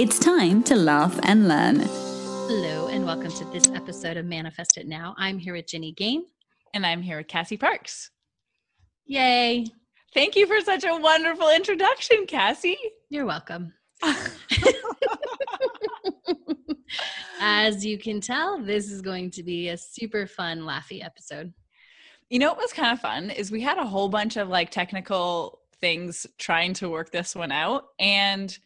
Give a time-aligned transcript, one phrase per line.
[0.00, 1.80] It's time to laugh and learn.
[1.80, 5.14] Hello, and welcome to this episode of Manifest It Now.
[5.18, 6.24] I'm here with Ginny Gain.
[6.72, 8.10] And I'm here with Cassie Parks.
[9.04, 9.66] Yay.
[10.14, 12.78] Thank you for such a wonderful introduction, Cassie.
[13.10, 13.74] You're welcome.
[17.38, 21.52] As you can tell, this is going to be a super fun, laughy episode.
[22.30, 24.70] You know what was kind of fun is we had a whole bunch of like
[24.70, 28.58] technical things trying to work this one out and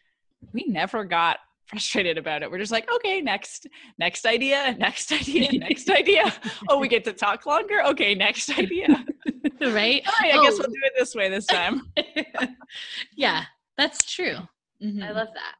[0.52, 2.50] we never got frustrated about it.
[2.50, 3.66] We're just like, okay, next,
[3.98, 6.32] next idea, next idea, next idea.
[6.68, 7.82] Oh, we get to talk longer.
[7.86, 8.88] Okay, next idea.
[9.60, 10.02] right?
[10.06, 10.42] All right, I oh.
[10.42, 11.92] guess we'll do it this way this time.
[13.16, 13.44] yeah,
[13.76, 14.36] that's true.
[14.82, 15.02] Mm-hmm.
[15.02, 15.54] I love that.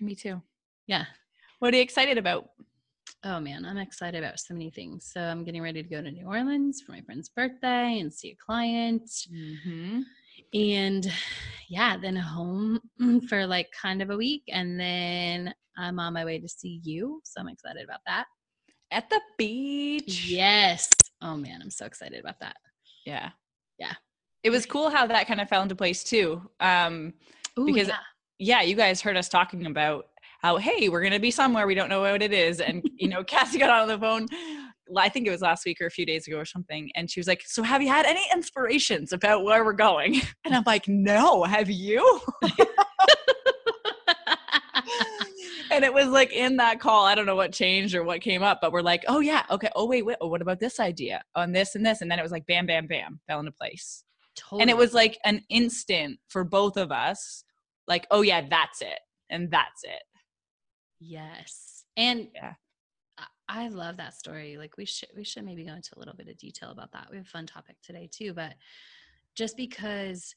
[0.00, 0.40] Me too.
[0.86, 1.04] Yeah.
[1.58, 2.50] What are you excited about?
[3.22, 5.10] Oh man, I'm excited about so many things.
[5.12, 8.30] So I'm getting ready to go to New Orleans for my friend's birthday and see
[8.30, 9.04] a client.
[9.30, 10.00] Mm-hmm.
[10.52, 11.10] And
[11.68, 12.80] yeah, then home
[13.28, 14.42] for like kind of a week.
[14.48, 17.20] And then I'm on my way to see you.
[17.24, 18.26] So I'm excited about that.
[18.90, 20.26] At the beach.
[20.26, 20.88] Yes.
[21.22, 22.56] Oh man, I'm so excited about that.
[23.06, 23.30] Yeah.
[23.78, 23.94] Yeah.
[24.42, 26.42] It was cool how that kind of fell into place too.
[26.60, 27.14] Um,
[27.58, 27.96] Ooh, because yeah
[28.40, 30.06] yeah, you guys heard us talking about
[30.40, 31.66] how, hey, we're going to be somewhere.
[31.66, 32.60] We don't know what it is.
[32.60, 34.26] And, you know, Cassie got on the phone,
[34.96, 36.90] I think it was last week or a few days ago or something.
[36.94, 40.20] And she was like, so have you had any inspirations about where we're going?
[40.44, 42.20] And I'm like, no, have you?
[45.70, 48.42] and it was like in that call, I don't know what changed or what came
[48.42, 49.68] up, but we're like, oh yeah, okay.
[49.76, 50.16] Oh wait, wait.
[50.20, 52.00] Oh, what about this idea on this and this?
[52.00, 54.02] And then it was like, bam, bam, bam, fell into place.
[54.34, 54.62] Totally.
[54.62, 57.44] And it was like an instant for both of us
[57.90, 60.02] like oh yeah that's it and that's it
[61.00, 62.54] yes and yeah
[63.52, 64.56] I love that story.
[64.56, 67.08] Like we should we should maybe go into a little bit of detail about that.
[67.10, 68.54] We have a fun topic today too, but
[69.34, 70.36] just because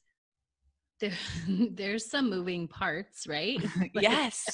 [0.98, 1.12] there
[1.48, 3.62] there's some moving parts, right?
[3.78, 4.44] like, yes.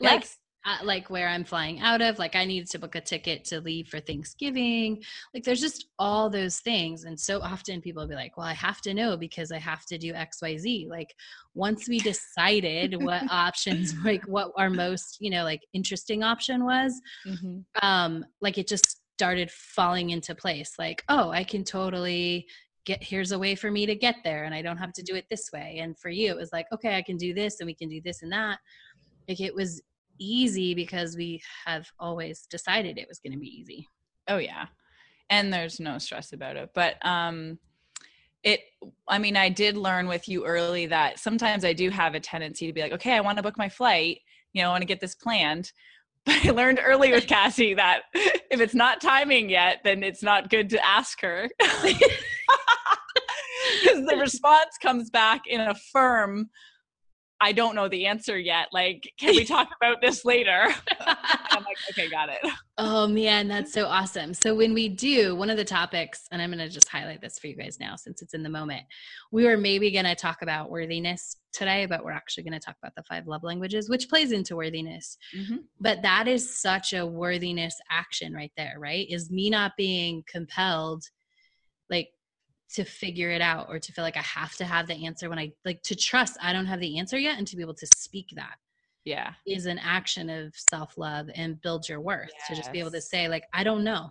[0.00, 2.18] Like yes uh, like where I'm flying out of.
[2.18, 5.02] Like I needed to book a ticket to leave for Thanksgiving.
[5.32, 7.04] Like there's just all those things.
[7.04, 9.86] And so often people will be like, well, I have to know because I have
[9.86, 10.88] to do XYZ.
[10.88, 11.14] Like
[11.54, 17.00] once we decided what options, like what our most, you know, like interesting option was,
[17.26, 17.58] mm-hmm.
[17.80, 20.72] um, like it just started falling into place.
[20.78, 22.48] Like, oh, I can totally
[22.84, 25.14] get here's a way for me to get there and I don't have to do
[25.14, 25.78] it this way.
[25.80, 28.00] And for you, it was like, okay, I can do this and we can do
[28.00, 28.58] this and that.
[29.28, 29.82] Like it was
[30.18, 33.88] easy because we have always decided it was going to be easy.
[34.28, 34.66] Oh yeah.
[35.30, 36.70] And there's no stress about it.
[36.74, 37.58] But um
[38.42, 38.60] it
[39.08, 42.66] I mean I did learn with you early that sometimes I do have a tendency
[42.66, 44.20] to be like, okay, I want to book my flight,
[44.52, 45.72] you know, I want to get this planned.
[46.26, 50.50] But I learned early with Cassie that if it's not timing yet, then it's not
[50.50, 51.48] good to ask her.
[53.82, 56.50] Because the response comes back in a firm
[57.40, 58.68] I don't know the answer yet.
[58.72, 60.68] Like, can we talk about this later?
[61.00, 62.38] I'm like, okay, got it.
[62.78, 64.32] Oh man, that's so awesome.
[64.32, 67.46] So when we do one of the topics, and I'm gonna just highlight this for
[67.46, 68.82] you guys now since it's in the moment.
[69.32, 73.02] We were maybe gonna talk about worthiness today, but we're actually gonna talk about the
[73.02, 75.18] five love languages, which plays into worthiness.
[75.36, 75.56] Mm-hmm.
[75.80, 79.06] But that is such a worthiness action right there, right?
[79.10, 81.04] Is me not being compelled
[81.90, 82.08] like
[82.74, 85.38] to figure it out or to feel like I have to have the answer when
[85.38, 87.86] I like to trust I don't have the answer yet and to be able to
[87.94, 88.56] speak that.
[89.04, 89.32] Yeah.
[89.46, 92.48] Is an action of self-love and build your worth yes.
[92.48, 94.10] to just be able to say like I don't know.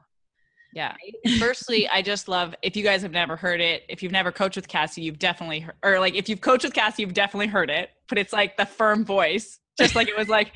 [0.74, 0.94] Yeah.
[1.26, 1.40] Right?
[1.40, 4.56] Firstly, I just love if you guys have never heard it, if you've never coached
[4.56, 7.70] with Cassie, you've definitely heard, or like if you've coached with Cassie, you've definitely heard
[7.70, 10.54] it, but it's like the firm voice, just like it was like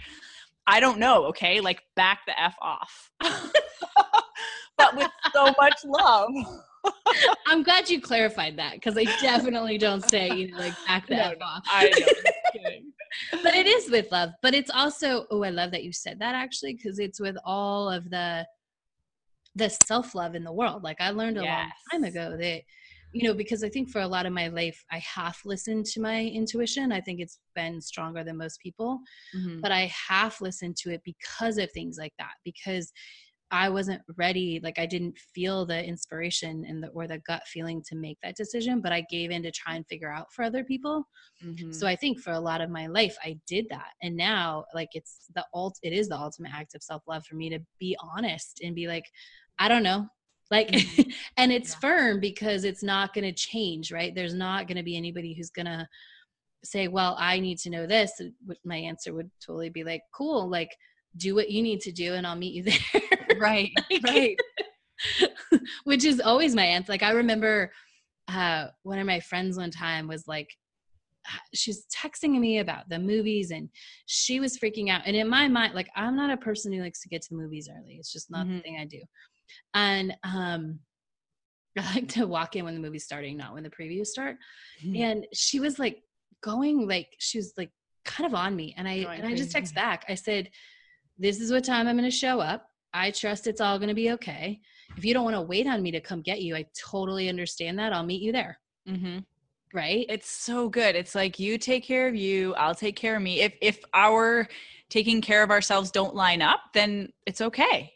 [0.67, 1.61] I don't know, okay?
[1.61, 3.11] Like back the F off.
[4.77, 6.29] but with so much love.
[7.47, 11.15] I'm glad you clarified that because I definitely don't say you know like back the
[11.15, 11.63] no, off.
[11.67, 12.69] I know.
[13.43, 14.31] but it is with love.
[14.41, 17.89] But it's also oh I love that you said that actually because it's with all
[17.89, 18.45] of the
[19.55, 20.83] the self love in the world.
[20.83, 21.71] Like I learned a yes.
[21.91, 22.61] long time ago that
[23.11, 26.01] you know because I think for a lot of my life I half listened to
[26.01, 26.91] my intuition.
[26.91, 28.99] I think it's been stronger than most people,
[29.35, 29.59] mm-hmm.
[29.61, 32.91] but I half listened to it because of things like that because
[33.51, 34.59] I wasn't ready.
[34.63, 38.35] Like I didn't feel the inspiration and the or the gut feeling to make that
[38.35, 41.07] decision, but I gave in to try and figure out for other people.
[41.43, 41.73] Mhm.
[41.73, 44.89] So I think for a lot of my life, I did that, and now like
[44.93, 45.79] it's the ult.
[45.81, 48.87] It is the ultimate act of self love for me to be honest and be
[48.87, 49.05] like,
[49.57, 50.07] I don't know.
[50.51, 50.71] Like,
[51.37, 51.79] and it's Yeah.
[51.79, 54.13] firm because it's not going to change, right?
[54.15, 55.87] There's not going to be anybody who's going to
[56.63, 58.11] say, well, I need to know this.
[58.65, 60.71] My answer would totally be like, cool, like,
[61.17, 62.63] do what you need to do and I'll meet you
[62.93, 63.28] there.
[63.43, 63.71] right,
[64.03, 64.37] Like, right.
[65.85, 66.91] which is always my answer.
[66.91, 67.71] Like I remember
[68.27, 70.49] uh, one of my friends one time was like,
[71.53, 73.69] she was texting me about the movies and
[74.07, 75.01] she was freaking out.
[75.05, 77.69] And in my mind, like I'm not a person who likes to get to movies
[77.71, 77.95] early.
[77.99, 78.63] It's just not the Mhm.
[78.63, 79.01] thing I do.
[79.73, 80.79] And um,
[81.77, 84.37] I like to walk in when the movie's starting, not when the previews start.
[84.83, 84.99] Mhm.
[84.99, 86.01] And she was like
[86.41, 87.71] going like she was like
[88.05, 88.73] kind of on me.
[88.77, 90.05] And I Going and I just text back.
[90.09, 90.49] I said,
[91.17, 92.68] This is what time I'm gonna show up.
[92.93, 94.59] I trust it's all gonna be okay.
[94.97, 97.77] If you don't want to wait on me to come get you, I totally understand
[97.79, 97.93] that.
[97.93, 98.59] I'll meet you there.
[98.87, 99.25] Mhm.
[99.73, 100.05] Right.
[100.09, 100.95] It's so good.
[100.95, 103.41] It's like you take care of you, I'll take care of me.
[103.41, 104.47] If if our
[104.89, 107.93] taking care of ourselves don't line up, then it's okay.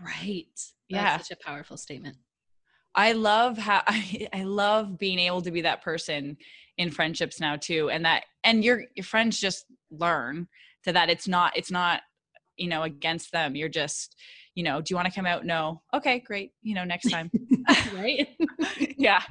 [0.00, 0.46] right.
[0.88, 1.04] Yeah.
[1.16, 2.16] That's such a powerful statement.
[2.94, 6.36] I love how I, I love being able to be that person
[6.76, 7.90] in friendships now too.
[7.90, 10.48] And that and your your friends just learn
[10.84, 12.02] to that it's not it's not,
[12.56, 13.56] you know, against them.
[13.56, 14.16] You're just,
[14.54, 15.44] you know, do you want to come out?
[15.44, 15.82] No.
[15.92, 16.52] Okay, great.
[16.62, 17.30] You know, next time.
[17.94, 18.28] right.
[18.96, 19.22] yeah.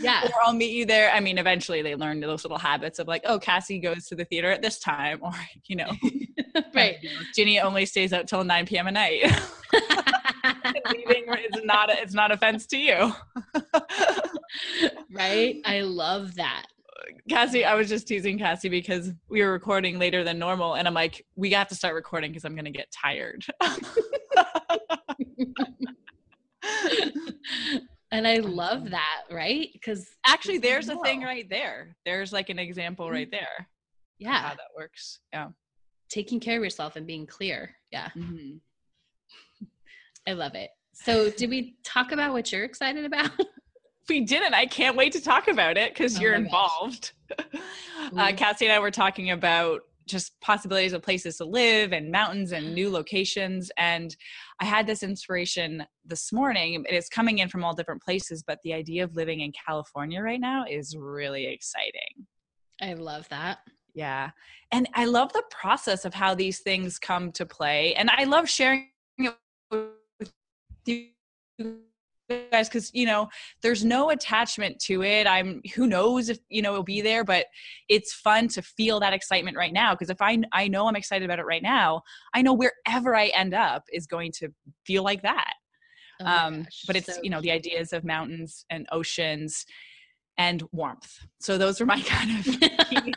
[0.00, 0.24] Yeah.
[0.24, 1.12] Or I'll meet you there.
[1.12, 4.24] I mean, eventually they learn those little habits of like, oh, Cassie goes to the
[4.24, 5.32] theater at this time, or
[5.66, 5.90] you know,
[6.74, 6.96] right.
[7.34, 8.88] Ginny only stays out till 9 p.m.
[8.88, 9.24] at night.
[10.90, 13.12] Leaving is not a, it's not offense to you.
[15.12, 15.60] right.
[15.64, 16.66] I love that.
[17.28, 20.94] Cassie, I was just teasing Cassie because we were recording later than normal, and I'm
[20.94, 23.44] like, we have to start recording because I'm gonna get tired.
[28.10, 29.68] and I love that, right?
[29.72, 31.96] Because Actually, there's a thing right there.
[32.04, 33.68] There's like an example right there.
[34.18, 34.38] Yeah.
[34.40, 35.20] how that works.
[35.32, 35.48] Yeah.
[36.08, 37.74] Taking care of yourself and being clear.
[37.90, 38.08] Yeah.
[38.16, 38.60] Mhm.
[40.28, 40.70] I love it.
[40.92, 43.30] So, did we talk about what you're excited about?
[44.08, 44.54] We didn't.
[44.54, 47.12] I can't wait to talk about it because Oh you're involved.
[48.16, 52.52] uh, Cassie and I were talking about just possibilities of places to live and mountains
[52.52, 53.70] and new locations.
[53.76, 54.14] And
[54.60, 56.84] I had this inspiration this morning.
[56.88, 60.40] It's coming in from all different places, but the idea of living in California right
[60.40, 62.26] now is really exciting.
[62.80, 63.58] I love that.
[63.94, 64.30] Yeah.
[64.72, 67.94] And I love the process of how these things come to play.
[67.94, 68.88] And I love sharing
[69.18, 69.36] it
[69.70, 70.32] with
[70.86, 71.82] you
[72.50, 73.28] guys because, you know,
[73.62, 75.26] there's no attachment to it.
[75.26, 77.46] I'm, who knows if, you know, it'll be there, but
[77.88, 79.94] it's fun to feel that excitement right now.
[79.94, 82.02] Because if I, I know I'm excited about it right now,
[82.34, 84.48] I know wherever I end up is going to
[84.86, 85.52] feel like that.
[86.20, 89.66] Oh um, gosh, but it's, so you know, the ideas of mountains and oceans
[90.38, 91.18] and warmth.
[91.40, 93.14] So those are my kind of key,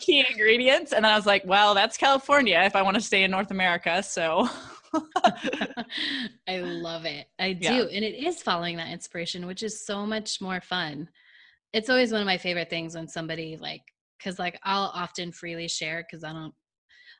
[0.00, 0.92] key ingredients.
[0.92, 3.50] And then I was like, well, that's California if I want to stay in North
[3.50, 4.02] America.
[4.02, 4.48] So
[6.48, 7.26] I love it.
[7.38, 7.64] I do.
[7.66, 7.82] Yeah.
[7.82, 11.08] And it is following that inspiration, which is so much more fun.
[11.72, 13.82] It's always one of my favorite things when somebody like
[14.22, 16.54] cuz like I'll often freely share cuz I don't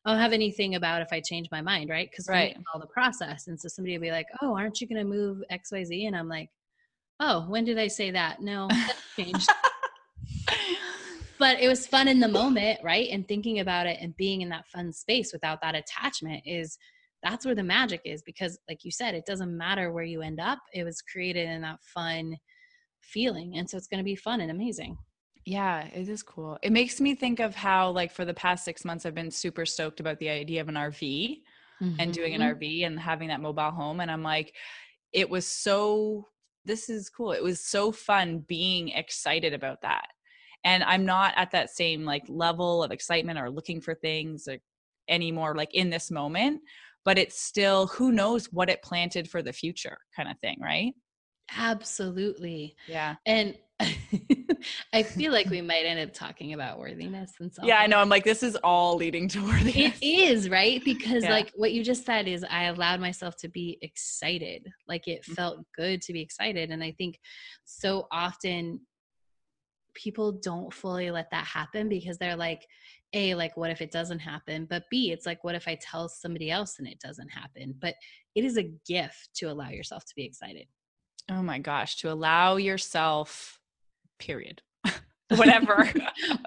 [0.05, 2.09] I don't have anything about if I change my mind, right?
[2.15, 2.57] Cuz Right.
[2.73, 3.49] all the process.
[3.49, 6.29] And so somebody will be like, "Oh, aren't you going to move XYZ?" And I'm
[6.29, 6.51] like,
[7.19, 9.51] "Oh, when did I say that?" No, that changed.
[11.39, 13.09] but it was fun in the moment, right?
[13.11, 16.79] And thinking about it and being in that fun space without that attachment is
[17.27, 20.41] that's where the magic is because like you said, it doesn't matter where you end
[20.41, 20.61] up.
[20.73, 22.39] It was created in that fun
[23.01, 23.57] feeling.
[23.57, 24.99] And so it's going to be fun and amazing.
[25.45, 26.59] yeah, it is cool.
[26.63, 29.65] It makes me think of how, like, for the past six months, I've been super
[29.65, 31.43] stoked about the idea of an RV
[31.99, 32.43] and doing an Mhm.
[32.43, 34.01] RV and having that mobile home.
[34.01, 34.57] And I'm like,
[35.13, 36.29] it was so,
[36.65, 37.33] this is cool.
[37.33, 40.09] It was so fun being excited about that.
[40.65, 44.63] And I'm not at that same like level of excitement or looking for things like,
[45.09, 46.63] anymore, like in this moment,
[47.07, 50.93] but it's still, who knows what it planted for the future kind of thing, right?
[51.57, 52.75] Absolutely.
[52.89, 53.15] Yeah.
[53.25, 53.57] And
[54.93, 57.65] I feel like we might end up talking about worthiness and stuff.
[57.65, 57.99] Yeah, I know.
[57.99, 59.99] I'm like, this is all leading toward It this.
[60.03, 60.83] is, right?
[60.85, 61.31] Because Yeah.
[61.31, 64.67] like what you just said is I allowed myself to be excited.
[64.89, 65.35] Like it mm-hmm.
[65.35, 66.73] felt good to be excited.
[66.73, 67.21] And I think
[67.65, 68.81] so often
[69.97, 72.67] people don't fully let that happen because they're like,
[73.13, 74.67] A, like what if it doesn't happen?
[74.69, 77.75] But B, it's like what if I tell somebody else and it doesn't happen?
[77.81, 77.95] But
[78.35, 80.67] it is a gift to allow yourself to be excited.
[81.31, 83.59] Oh my gosh, to allow yourself,
[84.19, 84.63] period.
[85.31, 85.91] Whatever.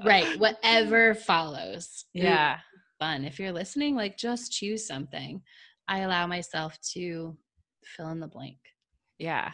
[0.06, 0.40] right.
[0.40, 2.06] Whatever follows.
[2.16, 2.60] Ooh, yeah.
[3.00, 3.26] fun.
[3.26, 5.42] If you're listening, like just choose something.
[5.88, 7.36] I allow myself to
[7.84, 8.58] fill in the blank.
[9.18, 9.52] Yeah.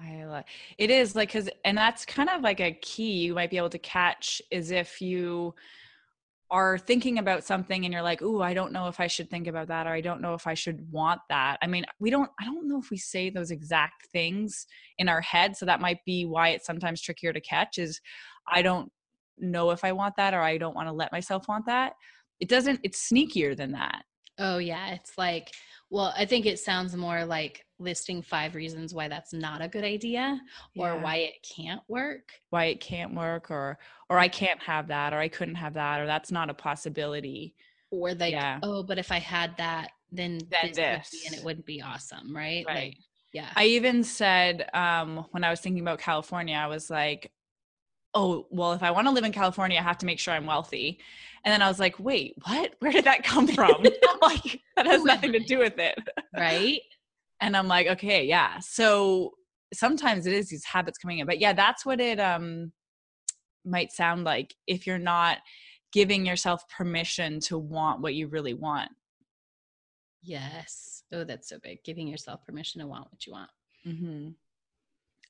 [0.00, 0.46] I like
[0.78, 3.70] it is like cuz and that's kind of like a key you might be able
[3.70, 5.54] to catch is if you
[6.50, 9.46] are thinking about something and you're like, "Ooh, I don't know if I should think
[9.46, 12.30] about that or I don't know if I should want that." I mean, we don't
[12.40, 14.66] I don't know if we say those exact things
[14.98, 18.00] in our head, so that might be why it's sometimes trickier to catch is
[18.48, 18.90] I don't
[19.38, 21.92] know if I want that or I don't want to let myself want that.
[22.40, 24.02] It doesn't it's sneakier than that.
[24.38, 25.50] Oh yeah, it's like
[25.90, 29.84] well, I think it sounds more like listing five reasons why that's not a good
[29.84, 30.40] idea
[30.76, 31.02] or Yeah.
[31.02, 32.32] why it can't work.
[32.50, 36.00] Why it can't work or or I can't have that or I couldn't have that
[36.00, 37.54] or that's not a possibility.
[37.90, 38.58] Or like, Yeah.
[38.62, 41.80] oh, but if I had that, then, Then this, would be, and it would be
[41.82, 42.64] awesome, right?
[42.66, 42.74] Right.
[42.74, 42.96] Like,
[43.32, 43.50] yeah.
[43.54, 47.30] I even said um, when I was thinking about California, I was like,
[48.12, 50.46] oh, well, if I want to live in California, I have to make sure I'm
[50.46, 50.98] wealthy.
[51.44, 52.74] And then I was like, wait, what?
[52.80, 53.82] Where did that come from?
[54.22, 55.96] like, that has Who nothing to do with it.
[56.36, 56.80] right?
[57.40, 58.58] And I'm like, okay, yeah.
[58.60, 59.32] So
[59.72, 61.26] sometimes it is these habits coming in.
[61.26, 62.72] But yeah, that's what it um
[63.64, 65.38] might sound like if you're not
[65.92, 68.90] giving yourself permission to want what you really want.
[70.22, 71.02] Yes.
[71.12, 71.82] Oh, that's so big.
[71.84, 73.50] Giving yourself permission to want what you want.
[73.86, 74.28] mm-hmm.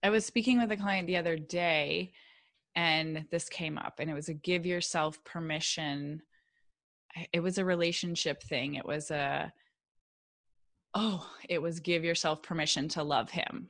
[0.03, 2.13] I was speaking with a client the other day,
[2.75, 6.23] and this came up, and it was a give yourself permission.
[7.33, 8.75] It was a relationship thing.
[8.75, 9.53] It was a,
[10.95, 13.69] oh, it was give yourself permission to love him,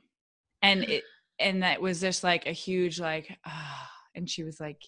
[0.61, 1.03] and it,
[1.39, 4.81] and that was just like a huge like, ah, and she was like,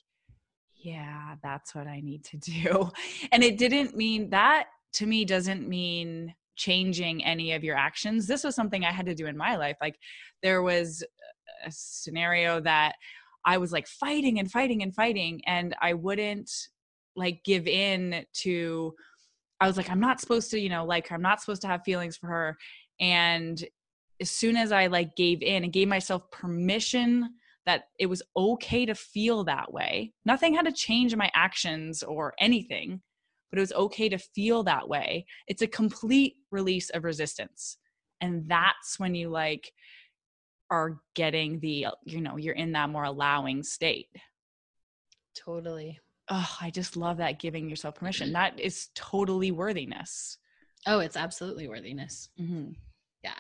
[0.76, 2.92] yeah, that's what I need to do,
[3.32, 8.28] and it didn't mean that to me doesn't mean changing any of your actions.
[8.28, 9.78] This was something I had to do in my life.
[9.82, 9.98] Like
[10.44, 11.04] there was
[11.66, 12.96] a scenario that
[13.46, 16.52] I was like fighting and fighting and fighting, and I wouldn't
[17.16, 18.94] like give in to.
[19.64, 21.16] I was like, I'm not supposed to, you know, like her.
[21.16, 22.58] I'm not supposed to have feelings for her.
[23.00, 23.64] And
[24.20, 27.30] as soon as I like gave in and gave myself permission
[27.66, 32.34] that it was okay to feel that way, nothing had to change my actions or
[32.40, 33.02] anything,
[33.50, 35.26] but it was okay to feel that way.
[35.48, 37.78] It's a complete release of resistance.
[38.20, 39.72] And that's when you like
[40.70, 44.08] are getting the you know you're in that more allowing state
[45.36, 46.00] Totally.
[46.30, 50.38] Oh i just love that giving yourself permission that is totally worthiness
[50.86, 52.28] Oh, it's absolutely worthiness.
[52.38, 52.72] mm-hmm.
[53.24, 53.32] Yeah.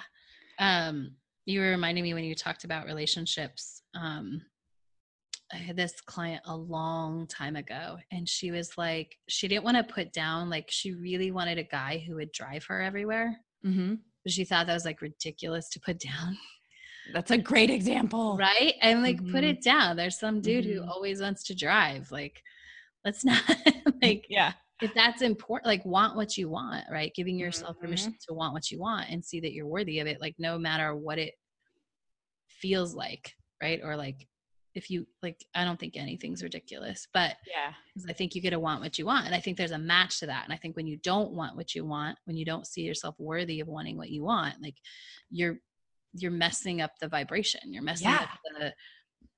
[0.60, 3.82] Um, you were reminding me when you talked about relationships.
[3.94, 4.42] Um,
[5.52, 9.75] I had this client a long time ago, and she was like, she didn't want
[9.75, 13.36] to put down, like, she really wanted a guy who would drive her everywhere.
[13.66, 13.96] Mm-hmm.
[14.24, 16.38] But she thought that was like ridiculous to put down.
[17.12, 18.75] that's a great example Right.
[18.82, 19.50] And like, put Mhm.
[19.50, 19.98] it down.
[19.98, 22.10] There's some dude who always wants to drive.
[22.10, 22.42] Like,
[23.06, 23.42] let's not,
[24.02, 24.54] like, yeah.
[24.82, 27.14] if that's important like want what you want right?
[27.16, 28.32] Giving yourself permission mm-hmm.
[28.32, 30.96] to want what you want and see that you're worthy of it like no matter
[30.96, 31.34] what it
[32.48, 33.82] feels like right?
[33.84, 34.28] Or like
[34.76, 37.74] if you like i don't think anything's ridiculous but yeah.
[38.10, 40.20] i think you get to want what you want and i think there's a match
[40.20, 42.66] to that and i think when you don't want what you want when you don't
[42.66, 44.74] see yourself worthy of wanting what you want like
[45.30, 45.58] you're
[46.14, 48.30] you're messing up the vibration you're messing up
[48.60, 48.74] the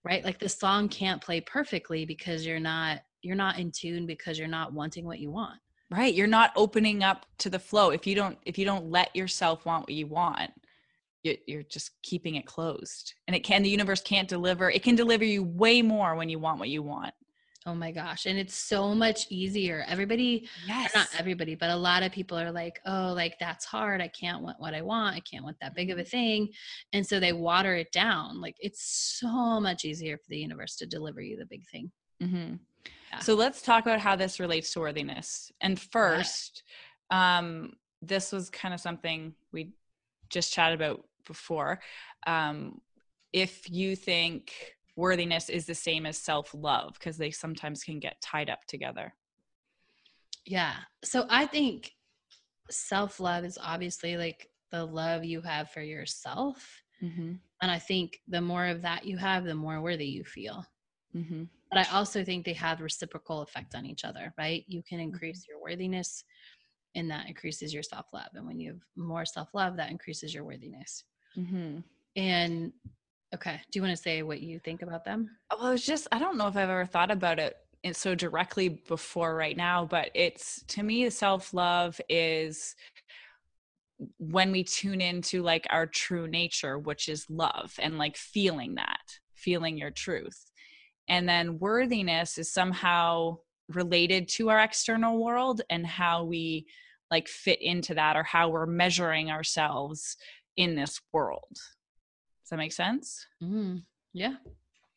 [0.06, 0.24] right?
[0.24, 4.48] Like the song can't play perfectly because you're not you're not in tune because you're
[4.48, 5.60] not wanting what you want.
[5.90, 7.90] Right you're not opening up to the flow.
[7.90, 10.52] If you don't if you don't let yourself want what you want
[11.24, 13.16] you- you're just keeping it closed.
[13.28, 16.40] And it can the universe can't deliver it can deliver you way more when you
[16.40, 17.14] want what you want.
[17.68, 19.84] Oh my gosh and it's so much easier.
[19.88, 24.02] Everybody yes not everybody but a lot of people are like oh like that's hard
[24.02, 26.50] i can't want what i want i can't want that big of a thing.
[26.94, 28.40] And so they water it down.
[28.40, 28.84] Like it's
[29.20, 31.92] so much easier for the universe to deliver you the big thing.
[32.22, 32.56] Hmm
[33.12, 33.20] Yeah.
[33.20, 35.52] So let's talk about how this relates to worthiness.
[35.62, 36.64] And first,
[37.12, 39.72] um, this was kind of something we
[40.30, 41.80] just chatted about before.
[42.28, 42.82] Um,
[43.34, 44.54] if you think
[44.96, 49.14] worthiness is the same as self love, because they sometimes can get tied up together.
[50.46, 51.92] yeah so i think
[52.70, 57.34] self-love is obviously like the love you have for yourself Mm-hmm.
[57.62, 60.66] and i think the more of that you have the more worthy you feel
[61.16, 61.44] Mm-hmm.
[61.72, 64.64] But I also think they have reciprocal effect on each other, right?
[64.68, 66.24] You can increase your worthiness
[66.96, 68.30] and that increases your self-love.
[68.34, 71.04] And when you have more self-love, that increases your worthiness.
[71.38, 71.80] Mm-hmm.
[72.16, 72.72] And
[73.34, 75.30] okay, do you want to say what you think about them?
[75.60, 77.58] Well, it's just I don't know if I've ever thought about it
[77.94, 82.76] so directly before right now, but it's to me self love is
[84.18, 89.20] when we tune into like our true nature, which is love, and like feeling that,
[89.34, 90.52] feeling your truth,
[91.08, 93.38] and then worthiness is somehow
[93.70, 96.66] related to our external world and how we
[97.12, 100.18] like fit into that or how we're measuring ourselves
[100.58, 101.52] in this world.
[101.52, 103.26] Does that make sense?
[103.42, 103.84] Mm,
[104.14, 104.36] yeah.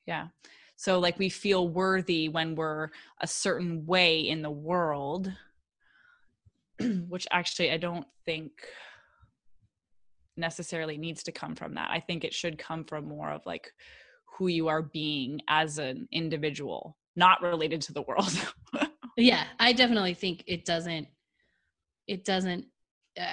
[0.07, 0.29] Yeah.
[0.77, 5.33] So like we feel worthy when we're a certain way in the world
[7.09, 8.53] which actually i don't think
[10.39, 11.91] necessarily needs to come from that.
[11.91, 13.73] I think it should come from more of like
[14.39, 18.33] who you are being as an individual not related to the world
[19.17, 21.07] yeah i definitely think it doesn't
[22.07, 22.65] it doesn't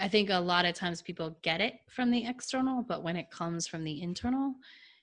[0.01, 3.29] i think a lot of times people get it from the external but when it
[3.29, 4.55] comes from the internal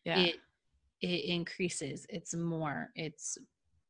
[0.04, 0.18] yeah.
[0.18, 0.36] it
[1.00, 3.38] it increases it's more it's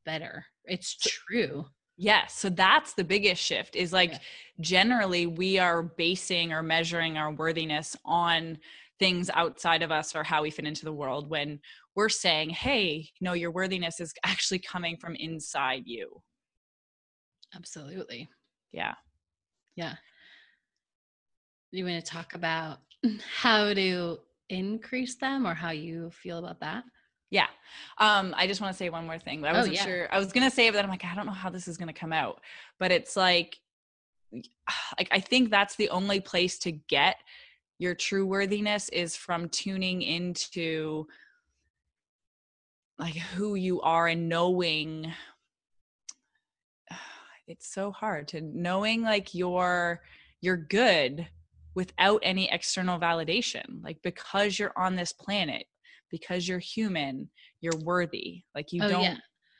[0.04, 1.64] better it's true
[1.96, 4.18] yes so that's the biggest shift is like yeah.
[4.60, 8.58] generally we are basing or measuring our worthiness on
[9.02, 11.58] things outside of us or how we fit into the world when
[11.96, 16.22] we're saying hey no your worthiness is actually coming from inside you
[17.56, 18.28] absolutely
[18.70, 18.94] yeah
[19.74, 19.94] yeah
[21.72, 22.78] you want to talk about
[23.40, 24.16] how to
[24.50, 26.84] increase them or how you feel about that
[27.30, 27.46] yeah.
[27.96, 29.42] Um, I just want to say one more thing.
[29.42, 29.84] I oh, wasn't oh, yeah.
[29.86, 30.08] sure.
[30.12, 31.94] I was gonna say it, but I'm like, I don't know how this is gonna
[31.94, 32.42] come out.
[32.78, 33.56] But it's like
[34.98, 37.16] like I think that's the only place to get
[37.82, 41.06] your true worthiness is from tuning into
[42.98, 45.12] like who you are and knowing
[47.48, 50.00] it's so hard to knowing like you're
[50.40, 51.26] you're good
[51.74, 55.66] without any external validation like because you're on this planet
[56.12, 57.28] because you're human,
[57.60, 58.44] you're worthy.
[58.54, 59.16] Like you oh, don't yeah.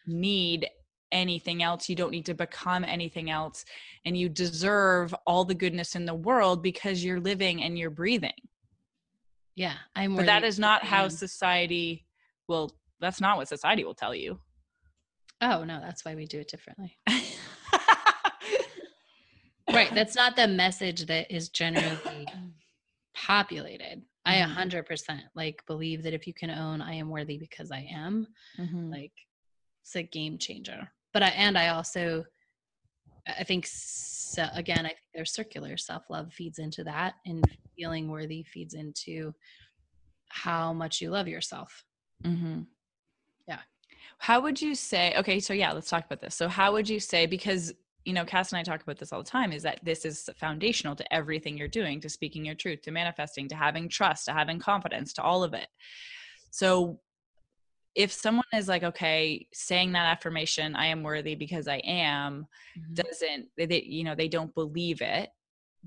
[0.07, 0.69] need
[1.13, 1.89] anything else.
[1.89, 3.65] You don't need to become anything else.
[4.05, 8.33] And you deserve all the goodness in the world because you're living and you're breathing.
[9.55, 9.75] Yeah.
[9.95, 12.07] I'm But that is not how society
[12.49, 14.39] will that's not what society will tell you.
[15.41, 16.97] Oh no, that's why we do it differently.
[19.73, 19.93] right.
[19.93, 22.27] That's not the message that is generally
[23.15, 24.03] populated.
[24.25, 25.17] I 100% mm-hmm.
[25.35, 28.29] like believe that if you can own I am worthy because I am,
[28.59, 28.91] mm-hmm.
[28.91, 29.13] like
[29.83, 30.89] it's a game changer.
[31.13, 32.25] But I and I also
[33.27, 35.77] I think so, again I think they're circular.
[35.77, 37.45] Self-love feeds into that and
[37.77, 39.35] feeling worthy feeds into
[40.29, 41.85] how much you love yourself.
[42.25, 42.63] Mm-hmm.
[43.47, 43.59] Yeah.
[44.19, 46.35] How would you say okay, so yeah, let's talk about this.
[46.35, 47.73] So how would you say because
[48.05, 50.29] you know, Cass and I talk about this all the time is that this is
[50.37, 54.33] foundational to everything you're doing, to speaking your truth, to manifesting, to having trust, to
[54.33, 55.69] having confidence, to all of it.
[56.51, 56.99] So
[57.95, 62.47] if someone is like, okay, saying that affirmation, I am worthy because I am,
[62.79, 62.95] mm-hmm.
[62.95, 65.31] doesn't, they, you know, they don't believe it,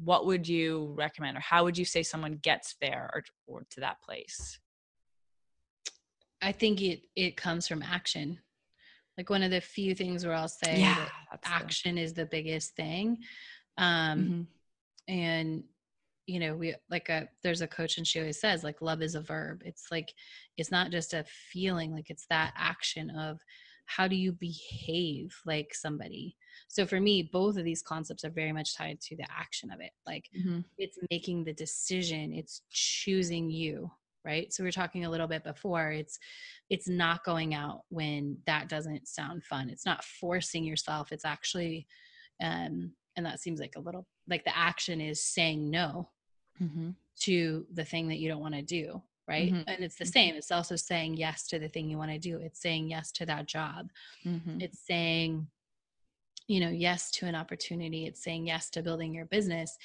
[0.04, 3.80] what would you recommend or how would you say someone gets there or, or to
[3.80, 4.60] that place?
[6.42, 8.40] I think it, it comes from action
[9.18, 11.08] like one of the few things where I'll say yeah,
[11.44, 12.02] action the...
[12.02, 13.20] is the biggest thing.
[13.78, 14.48] Um,
[15.08, 15.14] mm-hmm.
[15.14, 15.64] and
[16.28, 19.16] you know, we like a there's a coach and she always says like love is
[19.16, 19.62] a verb.
[19.66, 20.14] It's like
[20.58, 23.40] it's not just a feeling, like it's that action of
[23.86, 26.36] how do you behave like somebody.
[26.68, 29.80] So for me both of these concepts are very much tied to the action of
[29.80, 29.92] it.
[30.08, 30.62] Like mm-hmm.
[30.78, 32.34] it's making the decision.
[32.34, 33.92] It's choosing you
[34.26, 34.52] right?
[34.52, 36.18] So we are talking a little bit before it's
[36.72, 39.70] it's not going out when that doesn't sound fun.
[39.70, 41.12] It's not forcing yourself.
[41.12, 41.86] It's actually
[42.44, 46.10] um and that seems like a little like the action is saying no
[46.62, 46.90] mm-hmm.
[47.22, 49.68] to the thing that you don't want to do right mm-hmm.
[49.68, 50.12] and it's the mm-hmm.
[50.12, 53.12] same it's also saying yes to the thing you want to do it's saying yes
[53.12, 53.90] to that job
[54.26, 54.62] mm-hmm.
[54.62, 55.48] it's saying
[56.48, 59.78] you know yes to an opportunity it's saying yes to building your business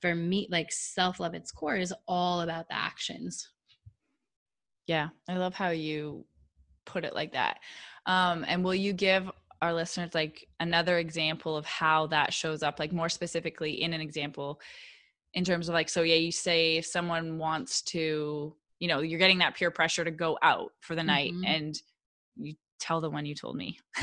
[0.00, 3.48] for me like self love its core is all about the actions
[4.86, 6.24] yeah, I love how you
[6.84, 7.60] put it like that.
[8.06, 12.78] Um, and will you give our listeners like another example of how that shows up,
[12.78, 14.60] like more specifically in an example
[15.34, 19.18] in terms of like, so yeah, you say if someone wants to, you know, you're
[19.18, 21.44] getting that peer pressure to go out for the night mm-hmm.
[21.44, 21.80] and
[22.36, 23.78] you tell the one you told me.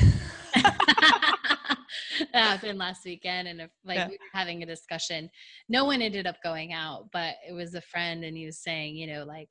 [2.32, 4.06] that happened last weekend and if, like yeah.
[4.06, 5.30] we were having a discussion
[5.68, 8.96] no one ended up going out but it was a friend and he was saying
[8.96, 9.48] you know like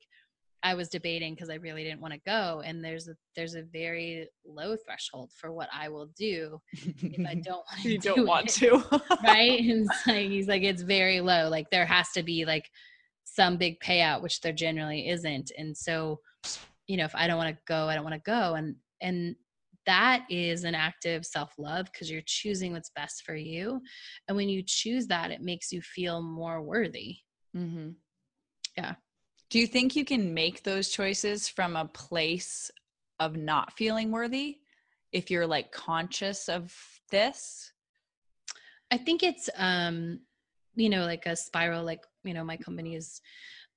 [0.62, 2.62] I was debating because I really didn't want to go.
[2.64, 7.34] And there's a there's a very low threshold for what I will do if I
[7.44, 7.90] don't want to.
[7.90, 8.84] you don't want to,
[9.24, 9.60] right?
[9.60, 11.48] And like, he's like, it's very low.
[11.48, 12.68] Like there has to be like
[13.24, 15.50] some big payout, which there generally isn't.
[15.56, 16.20] And so,
[16.86, 18.54] you know, if I don't want to go, I don't want to go.
[18.54, 19.36] And and
[19.86, 23.80] that is an active self love because you're choosing what's best for you.
[24.28, 27.16] And when you choose that, it makes you feel more worthy.
[27.56, 27.90] Mm-hmm.
[28.76, 28.94] Yeah.
[29.50, 32.70] Do you think you can make those choices from a place
[33.18, 34.58] of not feeling worthy
[35.12, 36.74] if you're like conscious of
[37.10, 37.72] this?
[38.92, 40.20] I think it's um
[40.76, 43.20] you know like a spiral like you know my company is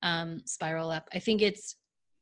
[0.03, 1.75] um spiral up i think it's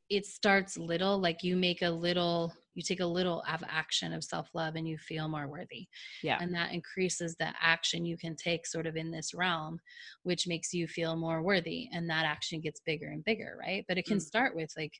[0.08, 4.24] it starts little like you make a little you take a little of action of
[4.24, 5.88] self-love and you feel more worthy.
[6.22, 6.40] Yeah.
[6.40, 9.78] And that increases the action you can take sort of in this realm
[10.22, 13.84] which makes you feel more worthy and that action gets bigger and bigger right?
[13.88, 14.26] But it can Mm.
[14.26, 14.94] start with like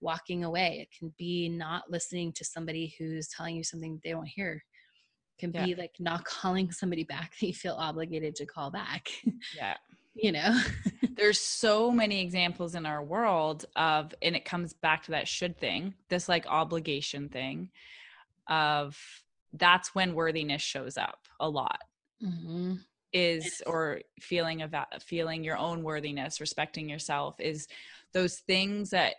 [0.00, 0.80] walking away.
[0.80, 4.62] It can be not listening to somebody who's telling you something they don't hear.
[5.38, 5.66] It can Yeah.
[5.66, 9.08] be like not calling somebody back that you feel obligated to call back.
[9.52, 9.76] Yeah
[10.14, 10.60] you know?
[11.16, 15.58] There's so many examples in our world of and it comes back to that should
[15.58, 17.70] thing this like obligation thing
[18.48, 18.98] of
[19.52, 21.78] that's when worthiness shows up a lot
[22.20, 22.74] hmm
[23.12, 27.68] is or feeling of that feeling your own worthiness respecting yourself is
[28.12, 29.14] those things that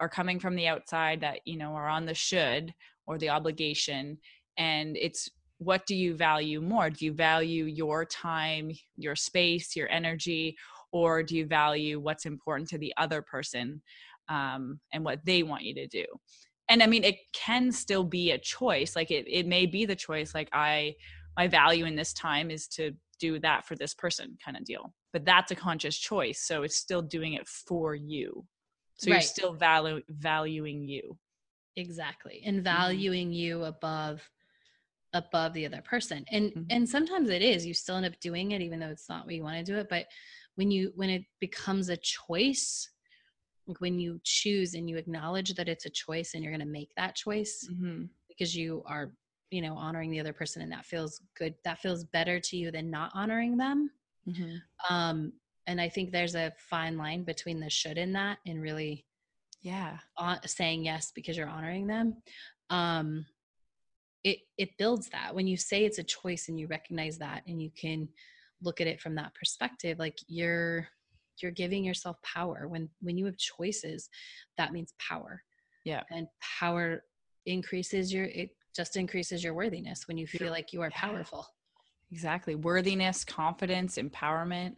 [0.00, 2.74] are coming from the outside that you know are on the should
[3.06, 4.18] or the obligation
[4.58, 6.88] and it's what do you value more?
[6.90, 10.56] Do you value your time your space your energy
[10.90, 13.82] or do you value what's important to the other person
[14.28, 16.04] um, and what they want you to do?
[16.68, 19.96] And i mean it can still be a choice like it, it may be the
[19.96, 20.94] choice like i
[21.36, 24.94] my value in this time is to do that for this person kind of deal
[25.12, 28.46] but that's a conscious choice so it's still doing it for you.
[28.96, 31.18] So you're still value, valuing you.
[31.76, 32.64] Exactly and Mm-hmm.
[32.64, 34.28] valuing you above
[35.12, 36.66] above the other person and Mhm.
[36.70, 39.34] and sometimes it is you still end up doing it even though it's not what
[39.34, 40.06] you want to do it but
[40.54, 42.88] when you when it becomes a choice
[43.66, 46.72] like when you choose and you acknowledge that it's a choice and you're going to
[46.72, 48.04] make that choice mm-hmm.
[48.28, 49.12] because you are
[49.50, 52.70] you know honoring the other person and that feels good that feels better to you
[52.70, 53.90] than not honoring them
[54.28, 54.94] Mm-hmm.
[54.94, 55.32] um
[55.66, 59.06] and i think there's a fine line between the should and that and really
[59.62, 62.22] yeah on, saying yes because you're honoring them
[62.68, 63.24] um
[64.24, 65.34] it it builds that.
[65.34, 68.08] When you say it's a choice and you recognize that and you can
[68.62, 70.86] look at it from that perspective like you're
[71.40, 72.68] you're giving yourself power.
[72.68, 74.08] When when you have choices
[74.58, 75.42] that means power.
[75.84, 76.02] Yeah.
[76.10, 76.26] and
[76.60, 77.02] power
[77.46, 81.00] increases your it just increases your worthiness when you feel like you are Yeah.
[81.00, 81.46] powerful.
[82.12, 82.54] Exactly.
[82.54, 84.76] Worthiness confidence empowerment.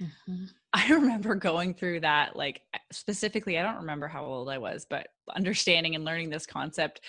[0.00, 0.48] Mhm.
[0.72, 5.08] I remember going through that, like specifically, I don't remember how old I was, but
[5.34, 7.00] understanding and learning this concept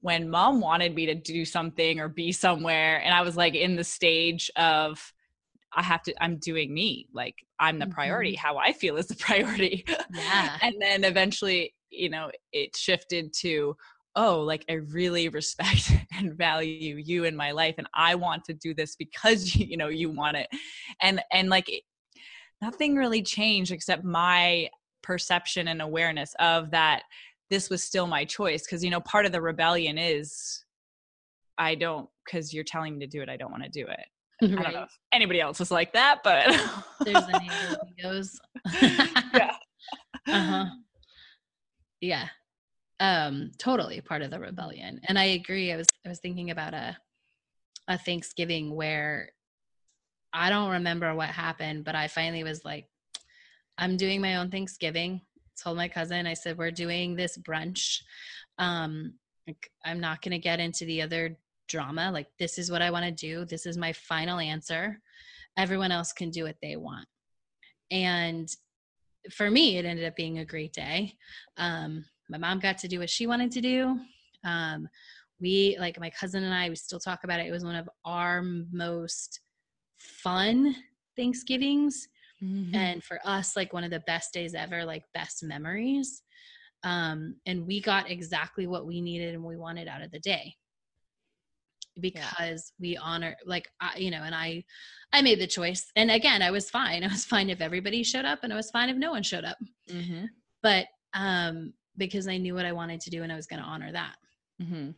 [0.00, 3.02] when mom wanted me to do something or be somewhere.
[3.02, 5.12] And I was like in the stage of,
[5.74, 7.08] I have to, I'm doing me.
[7.12, 8.32] Like I'm the priority.
[8.32, 8.46] Mm-hmm.
[8.46, 9.84] How I feel is the priority.
[10.14, 10.56] Yeah.
[10.62, 13.76] and then eventually, you know, it shifted to,
[14.14, 17.74] oh, like I really respect and value you in my life.
[17.78, 20.48] And I want to do this because, you know, you want it.
[21.02, 21.82] And, and like, it-
[22.60, 24.68] nothing really changed except my
[25.02, 27.02] perception and awareness of that
[27.50, 30.64] this was still my choice because you know part of the rebellion is
[31.58, 34.06] i don't because you're telling me to do it i don't want to do it.
[34.42, 36.46] I don't know if anybody else was like that but
[37.04, 38.38] There's the neighbor goes.
[39.34, 39.52] yeah.
[40.28, 40.66] Uh-huh.
[42.02, 42.26] Yeah.
[43.00, 46.74] Um totally part of the rebellion and i agree i was i was thinking about
[46.74, 46.96] a
[47.88, 49.30] a thanksgiving where
[50.34, 52.86] i don't remember what happened but i finally was like
[53.78, 55.22] i'm doing my own thanksgiving
[55.62, 58.02] told my cousin i said we're doing this brunch
[58.58, 59.12] um
[59.46, 61.36] like, i'm not going to get into the other
[61.68, 65.00] drama like this is what i want to do this is my final answer.
[65.56, 67.06] Everyone else can do what they want.
[67.90, 68.48] And
[69.32, 71.14] for me it ended up being a great day.
[71.56, 73.98] Um, my mom got to do what she wanted to do.
[74.44, 74.88] Um,
[75.40, 77.46] we like my cousin and i we still talk about it.
[77.46, 79.40] It was one of our most
[79.98, 80.74] fun
[81.16, 82.08] thanksgivings
[82.42, 82.74] Mm-hmm.
[82.74, 86.22] and for us like one of the best days ever like best memories
[86.84, 90.54] um, and we got exactly what we needed and we wanted out of the day
[92.00, 94.62] because we honor like I, you know and i
[95.12, 98.24] i made the choice and again i was fine i was fine if everybody showed
[98.24, 99.56] up and i was fine if no one showed up
[99.90, 100.26] mm-hmm.
[100.62, 103.66] but um because i knew what i wanted to do and i was going to
[103.66, 104.14] honor that
[104.62, 104.90] Mm-hmm.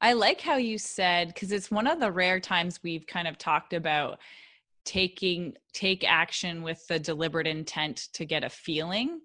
[0.00, 3.38] I like how you said because it's one of the rare times we've kind of
[3.38, 4.18] talked about
[4.84, 9.20] taking take action with the deliberate intent to get a feeling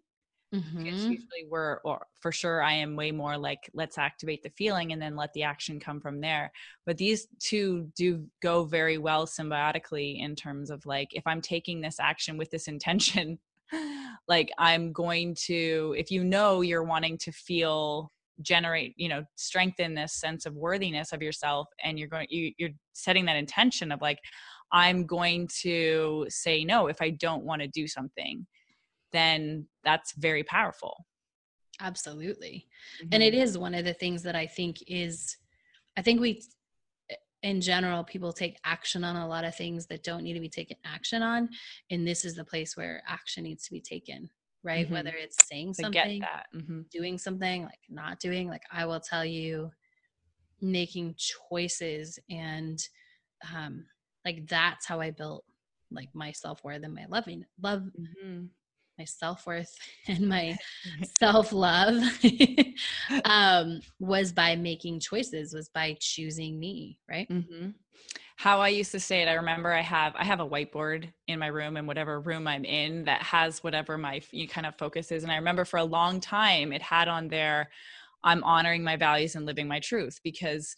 [0.82, 1.10] because Mhm.
[1.10, 5.02] usually we're or for sure i am way more like let's activate the feeling and
[5.02, 6.52] then let the action come from there
[6.86, 11.82] but these two do go very well symbiotically in terms of like if i'm taking
[11.82, 13.38] this action with this intention
[14.28, 19.93] like i'm going to if you know you're wanting to feel generate you know strengthen
[19.93, 24.02] this sense of worthiness of yourself and you're going you, you're setting that intention of
[24.02, 24.19] like
[24.71, 28.45] i'm going to say no if i don't want to do something
[29.12, 31.05] then that's very powerful
[31.82, 32.67] absolutely
[33.12, 35.38] and it is one of the things that i think is
[35.97, 36.41] i think we
[37.43, 40.49] in general, people take action on a lot of things that don't need to be
[40.49, 41.49] taken action on.
[41.89, 44.29] And this is the place where action needs to be taken,
[44.63, 44.86] right?
[44.88, 44.91] Mhm.
[44.91, 46.47] Whether it's saying something, get that.
[46.51, 49.71] hmm doing something, like not doing, like I will tell you,
[50.60, 52.86] making choices and
[53.53, 53.86] um
[54.25, 55.43] like that's how I built
[55.91, 57.84] like my self-worth and my loving love
[58.23, 58.45] hmm
[58.97, 59.73] my self-worth
[60.08, 60.58] and my
[61.19, 62.03] self-love
[63.25, 67.27] um was by making choices was by choosing me right?
[67.29, 67.69] Hmm
[68.38, 71.39] How I used to say it, I remember I have I have a whiteboard in
[71.39, 75.12] my room and whatever room I'm in that has whatever my you kind of focus
[75.12, 77.69] is, and I remember for a long time it had on there,
[78.23, 80.75] I'm honoring my values and living my truth because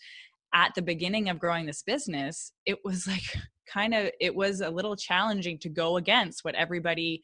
[0.53, 3.23] at the beginning of growing this business, it was like
[3.71, 7.21] kind of it was a little challenging to go against what everybody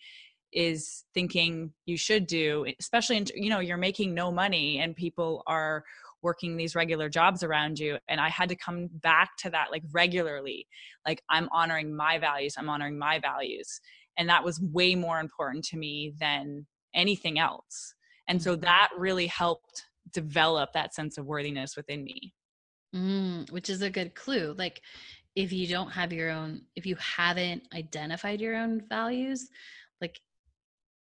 [0.53, 5.43] is thinking you should do especially in you know you're making no money and people
[5.45, 5.83] are
[6.21, 9.83] working these regular jobs around you and i had to come back to that like
[9.91, 10.65] regularly.
[11.05, 13.81] Like i'm honoring my values i'm honoring my values
[14.17, 17.93] and that was way more important to me than anything else.
[18.27, 18.61] And so mm-hmm.
[18.61, 22.33] that really helped develop that sense of worthiness within me
[22.95, 24.81] mm, which is a good clue like
[25.35, 29.49] if you don't have your own if you haven't identified your own values
[30.01, 30.19] like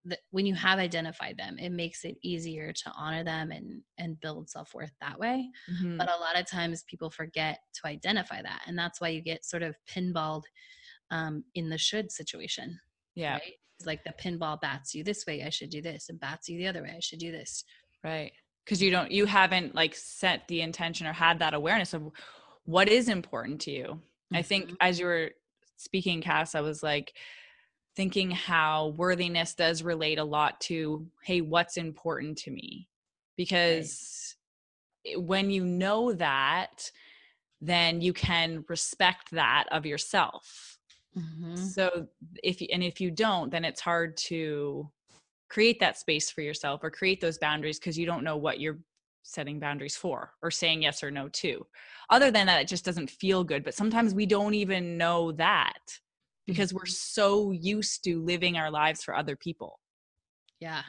[0.05, 4.21] the, when you have identified them it makes it easier to honor them and and
[4.21, 5.49] build self-worth that way.
[5.71, 5.99] Mhm.
[5.99, 9.45] but a lot of times people forget to identify that and that's why you get
[9.45, 10.45] sort of pinballed
[11.11, 12.79] um, in the should situation
[13.15, 13.35] yeah.
[13.35, 13.55] right?
[13.79, 16.59] It's like the pinball bats you this way i should do this and bats you
[16.59, 17.65] the other way i should do this.
[18.05, 18.33] Right
[18.67, 22.11] because you don't you haven't like set the intention or had that awareness of
[22.65, 24.03] what is important to you
[24.35, 24.77] i think Mhm.
[24.81, 25.31] as you were
[25.77, 27.15] speaking cass i was like
[27.95, 32.89] thinking how worthiness does relate a lot to hey what's important to me
[33.37, 34.37] because
[35.05, 36.91] it- when you know that
[37.61, 40.79] then you can respect that of yourself
[41.17, 41.57] Mhm.
[41.57, 42.09] so
[42.43, 44.91] if and if you don't then it's hard to
[45.49, 48.79] create that space for yourself or create those boundaries because you don't know what you're
[49.23, 51.67] setting boundaries for or saying yes or no to.
[52.11, 55.99] Other than that it just doesn't feel good but sometimes we don't even know that
[56.47, 59.81] because we're so used to living our lives for other people.
[60.61, 60.83] Yeah.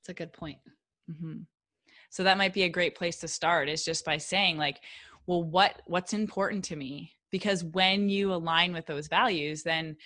[0.00, 0.58] It's a good point.
[1.20, 1.42] Hmm
[2.14, 4.80] so that might be a great place to start is just by saying like
[5.26, 7.10] well what what's important to me?
[7.30, 9.96] Because when you align with those values then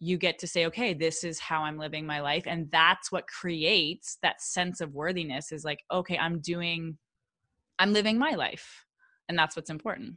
[0.00, 3.26] you get to say okay this is how i'm living my life and that's what
[3.28, 6.96] creates that sense of worthiness is like okay i'm doing
[7.78, 8.84] i'm living my life
[9.28, 10.16] and that's what's important.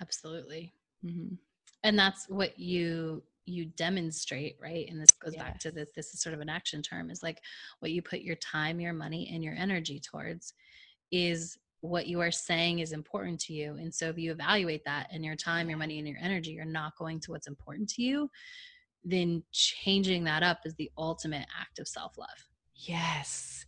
[0.00, 0.72] Absolutely.
[1.06, 1.34] Hmm
[1.82, 4.86] and that's what you you demonstrate right?
[4.88, 7.40] And this goes back to this this is sort of an action term is like
[7.80, 10.54] what you put your time your money and your energy towards
[11.10, 15.08] is what you are saying is important to you and so if you evaluate that
[15.12, 18.02] and your time your money and your energy are not going to what's important to
[18.02, 18.30] you
[19.04, 22.28] then changing that up is the ultimate act of self-love
[22.74, 23.64] yes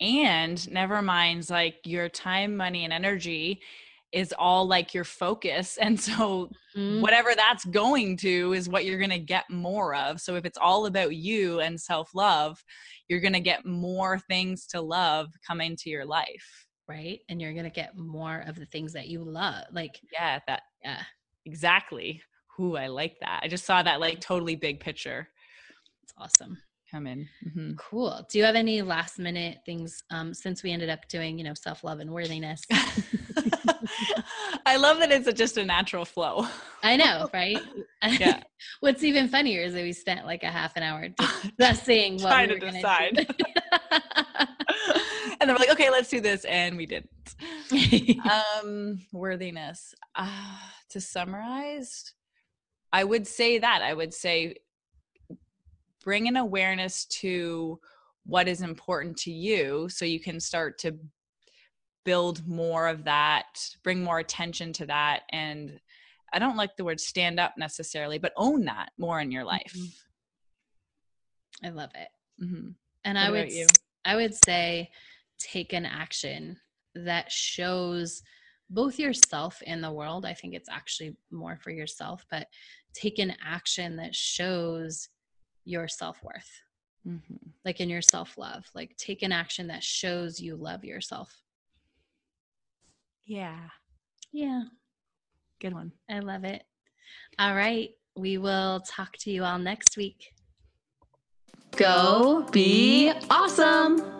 [0.00, 3.60] and never mind like your time money and energy
[4.12, 7.00] is all like your focus and so Mhm.
[7.00, 10.20] whatever that's going to is what you're going to get more of.
[10.20, 12.62] So if it's all about you and self love,
[13.08, 16.68] you're going to get more things to love come into your life.
[16.90, 20.40] Right and you're going to get more of the things that you love like Yeah,
[20.46, 21.02] that yeah
[21.46, 22.22] exactly.
[22.56, 23.40] Who I like that.
[23.42, 25.28] I just saw that like totally big picture
[26.02, 26.58] it's awesome
[26.90, 27.28] come in.
[27.46, 27.76] Mhm.
[27.78, 28.26] Cool.
[28.28, 31.54] Do you have any last minute things um, since we ended up doing, you know,
[31.54, 32.62] self love and worthiness?
[34.66, 36.46] I love that it's a, just a natural flow.
[36.82, 37.60] I know, right?
[38.18, 38.40] Yeah.
[38.80, 41.08] What's even funnier is that we spent like a half an hour
[41.58, 43.26] discussing what we to were gonna decide.
[45.40, 47.10] And then we're like, okay, let's do this, and we didn't.
[48.30, 50.56] um worthiness uh
[50.88, 52.12] to summarize
[52.92, 54.56] i would say that i would say
[56.04, 57.78] bring an awareness to
[58.26, 60.98] what is important to you so you can start to
[62.04, 65.78] build more of that bring more attention to that and
[66.32, 69.74] i don't like the word stand up necessarily but own that more in your life
[69.76, 69.94] Mhm.
[71.62, 72.08] I love it.
[72.42, 72.74] Mhm.
[73.04, 73.66] And What I would you?
[74.04, 74.90] I would say
[75.40, 76.56] take an action
[76.94, 78.22] that shows
[78.68, 80.24] both yourself and the world.
[80.24, 82.46] I think it's actually more for yourself, but
[82.94, 85.08] take an action that shows
[85.64, 86.62] your self-worth.
[87.06, 87.54] Mhm.
[87.64, 88.70] like in your self love.
[88.74, 91.42] Like take an action that shows you love yourself.
[93.24, 93.70] yeah
[94.32, 94.64] Yeah,
[95.60, 96.62] good one I love it.
[97.38, 97.90] All right.
[98.16, 100.34] We will talk to you all next week.
[101.76, 104.19] Go be awesome!